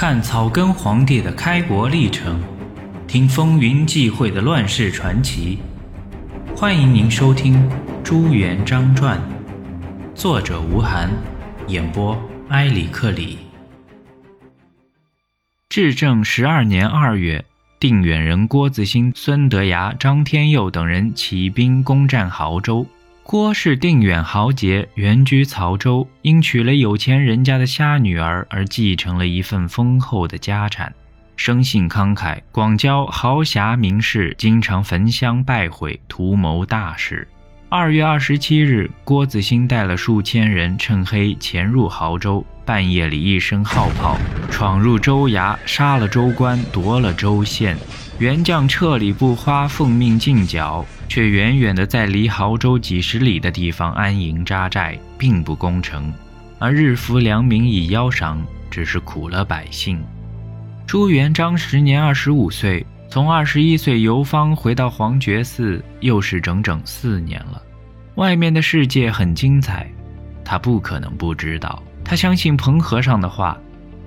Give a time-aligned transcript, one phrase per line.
[0.00, 2.40] 看草根皇帝的开国历程，
[3.08, 5.58] 听风云际会的乱世传奇。
[6.54, 7.56] 欢迎您收听
[8.04, 9.18] 《朱元璋传》，
[10.14, 11.10] 作者吴晗，
[11.66, 12.16] 演播
[12.50, 13.38] 埃里克里。
[15.68, 17.44] 至正十二年二月，
[17.80, 22.86] 定远人郭子兴、孙德崖、张天佑等人起兵攻占亳州。
[23.30, 30.90] 郭氏定远豪杰，原居曹州，因娶了有钱人家的瞎女儿而继承了一份丰厚的家产，
[31.36, 37.28] 生性慷慨，广交豪侠名士，经常焚香拜会，图谋大事。
[37.70, 44.16] 二月二十七日，郭子兴带了数千人，趁黑潜入亳州，半夜里一声号炮，
[44.50, 47.76] 闯入州衙，杀了州官，夺了州县。
[48.18, 56.10] 元将撤礼不花，奉命进剿，却远远的在离亳州几十里的地方安营扎寨，并不攻城，
[56.58, 60.02] 而日服良民以邀赏，只是苦了百姓。
[60.86, 67.62] 朱元璋时年二十五岁，从二十一岁游方回到黄觉寺，又是整整四年了。
[68.16, 69.90] 外面的世界很精彩，
[70.44, 71.82] 他不可能不知道。
[72.04, 73.58] 他相信彭和尚的话，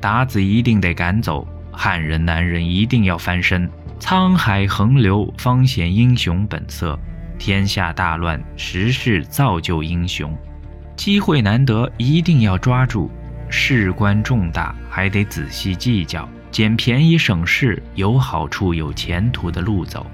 [0.00, 3.68] 鞑子一定得赶走，汉人男人一定要翻身。
[3.98, 6.98] 沧海横流，方显英雄本色。
[7.36, 10.36] 天下大乱，时势造就英雄。
[10.94, 13.10] 机会难得，一定要抓住。
[13.48, 20.06] 事关重大，还得仔细计较，捡便宜省事，有好处、有前途的路走。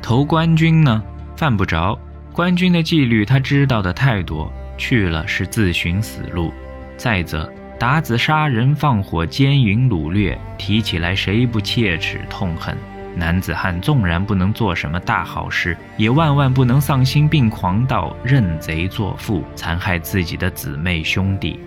[0.00, 1.02] 投官军呢，
[1.36, 1.98] 犯不着。
[2.32, 6.50] 官军的纪律他知道的太多，去了是自寻死路。
[6.96, 12.74] 再则，打子杀人放火、奸淫掳掠，提起来谁不切齿痛恨？
[13.14, 21.60] 男子汉纵然不能做什么大好事，也万万不能丧心病狂到认贼作父，残害自己的姊妹兄弟。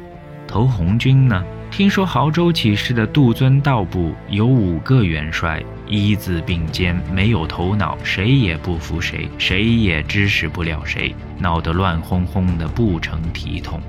[0.47, 1.43] 投红军呢？
[1.69, 13.79] 听说亳州起事的杜遵道部有五个元帅，一字并肩，没有头脑，谁也不服谁，谁也支持不了谁，闹得乱哄哄的，不成体统，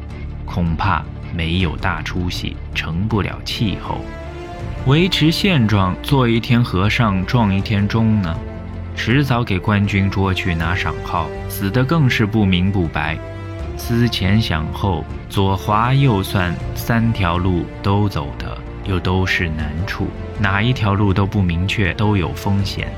[0.44, 1.02] 恐怕
[1.34, 4.00] 没有大出息，成不了气候。
[4.86, 8.36] 维持现状，做一天和尚撞一天钟呢，
[8.94, 13.16] 迟早给官军捉去拿赏号，死的更是不明不白。
[13.78, 20.08] 思前想后，左划右算，三条路都走得，又都是难处，
[20.38, 22.88] 哪一条路都不明确，都有风险。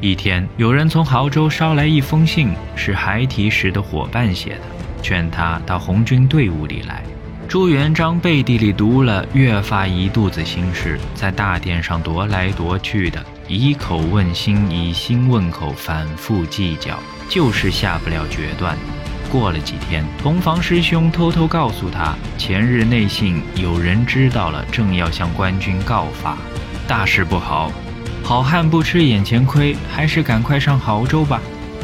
[0.00, 4.60] 一天，有人从亳州捎来一封信，是孩提时的伙伴写的，
[5.02, 7.02] 劝他到红军队伍里来。
[7.48, 16.98] 朱元璋背地里读了，越发一肚子心事，在大殿上踱来踱去的，以口问心，以心问口，反复计较，
[17.28, 18.76] 就是下不了决断。
[19.30, 26.36] 过了几天，同房师兄偷偷告诉他，前日内信有人知道了，正要向官军告发，
[26.86, 27.70] 大事不好。
[28.24, 31.40] 好汉不吃眼前亏，还是赶快上亳州吧。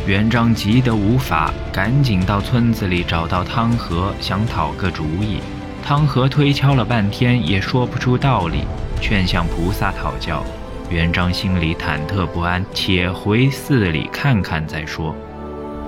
[0.06, 5.38] 元璋急得无法，赶紧到村子里找到汤和，想讨个主意。
[5.82, 8.65] 汤和推敲了半天，也说不出道理，
[9.00, 10.44] 劝向菩萨讨教。
[10.91, 15.15] 元璋心里忐忑不安，且回寺里看看再说。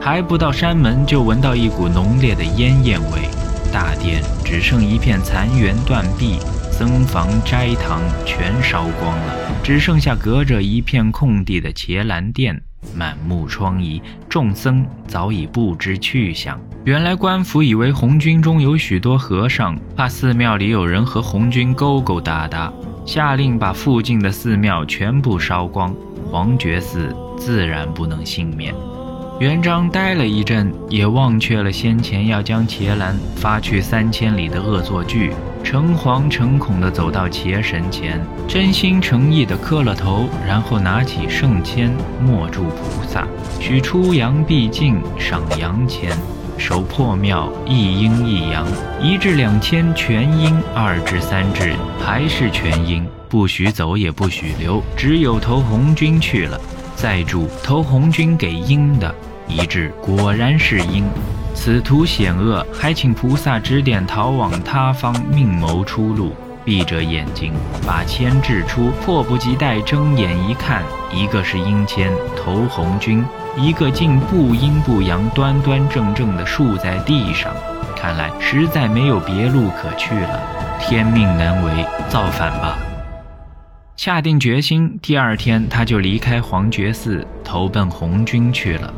[0.01, 3.29] 还不到山门，就闻到一股浓烈的烟焰味，
[3.73, 6.39] 大殿只剩一片残垣断壁，
[6.71, 12.63] 僧房斋堂全烧光了，只剩下隔着一片空地的伽蓝殿。
[12.95, 16.61] 满目疮痍，众僧早已不知去向。
[16.85, 22.73] 原来官府以为红军中有许多和尚，怕寺庙里有人和红军勾勾搭搭，
[23.05, 25.93] 下令把附近的寺庙全部烧光，
[26.31, 28.73] 黄觉寺自然不能幸免。
[29.39, 35.31] 元璋呆了一阵，也忘却了先前要将伽蓝发去三千里的恶作剧，
[35.63, 43.29] 诚惶诚恐地走到伽神前，真心诚意地磕了头，然后拿起圣签，默祝菩萨，
[43.61, 46.11] 许出阳必尽，赏阳签，
[46.57, 48.67] 手破庙，一阴一阳，
[49.03, 56.59] 一至两千全阴，二至三至还是全阴，不许走也不许留，只有投红军去了。
[56.97, 59.15] 再祝投红军给阴的。
[59.47, 61.05] 一致果然是阴，
[61.55, 66.35] 此途险恶，还请菩萨指点逃往他方，命谋出路。
[66.65, 67.53] 闭着眼睛
[67.87, 70.83] 把签掷出，迫不及待睁眼一看，
[71.15, 73.25] 一个是阴签投红军，
[73.57, 77.55] 一个竟不阴不阳，端端正正的竖在地上。
[77.95, 80.43] 看来实在没有别路可去了，
[80.81, 82.77] 天命难违，造反吧！
[83.97, 88.93] 下定决心，第二天他就离开黄觉寺，投奔红军去了。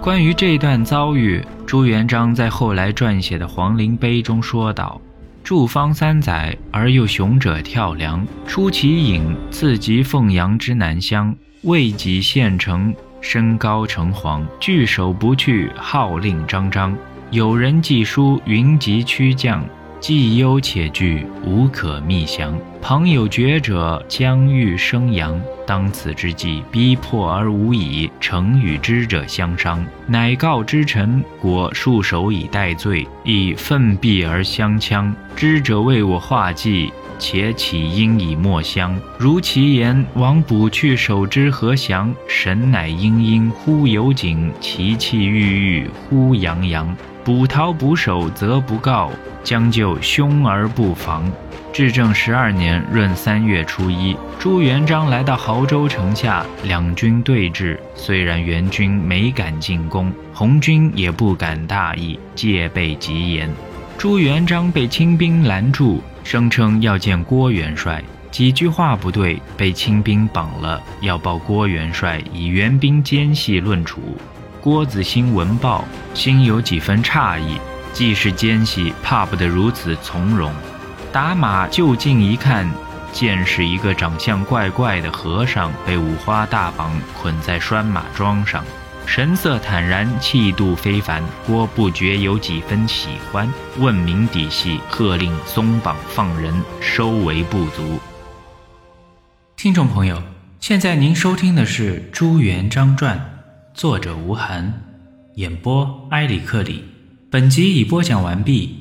[0.00, 4.98] 关于这段遭遇，朱元璋在后来撰写的《皇陵碑》中说道
[5.44, 16.96] ：“住方三载而又雄者跳梁，出其隐，自及凤阳之南乡，未几县城，身高城隍，据守不去，号令张张。
[17.30, 19.62] 有人寄书云集驱将。
[20.00, 22.58] 既忧且惧，无可觅降。
[22.80, 35.14] 旁有觉者将欲生阳，当此之际，逼迫而无已，诚与知者相商，乃告之臣，果束手以待罪，亦奋臂而相枪。
[35.36, 38.98] 知者为我画计，且起因以莫相。
[39.18, 42.12] 如其言，王补去守之何降？
[42.26, 46.96] 神乃殷殷，忽有景；其气郁郁，忽洋洋。
[47.24, 49.10] 捕逃捕守，则不告。
[49.42, 51.24] 将就凶而不防。
[51.72, 57.78] 至正十二年闰三月初一，朱元璋来到亳州城下，两军对峙。
[57.94, 63.48] 虽然元军没敢进攻，红军也不敢大意，戒备极严。
[63.96, 74.00] 朱元璋被清兵拦住，声称要见郭元帅，几句话不对，被清兵绑了，要报郭元帅以援兵奸细论处。
[74.60, 77.58] 郭子兴闻报，心有几分诧异。
[77.94, 80.52] 既是奸细，怕不得如此从容。
[81.10, 82.70] 打马就近一看，
[83.10, 88.62] 见是一个长相怪怪的和尚，被五花大绑捆在拴马桩上，
[89.06, 91.22] 神色坦然，气度非凡。
[91.46, 97.98] 郭不觉有几分喜欢，问明底细，喝令松绑放人，收为不足。
[99.56, 100.22] 听众朋友，
[100.60, 103.16] 现在您收听的是《朱元璋传》，
[103.80, 104.70] 作者吴晗，
[105.36, 106.84] 演播埃里克里。
[107.30, 108.76] 本集已播讲完毕，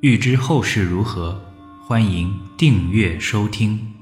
[0.00, 1.38] 欲知后事如何，
[1.86, 3.97] 欢迎订阅收听。